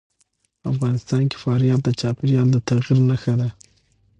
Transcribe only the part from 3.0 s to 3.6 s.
نښه ده.